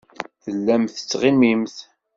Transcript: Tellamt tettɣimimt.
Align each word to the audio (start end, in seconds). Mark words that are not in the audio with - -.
Tellamt 0.43 0.93
tettɣimimt. 0.97 1.77